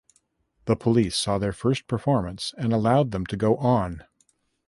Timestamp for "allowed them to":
2.73-3.37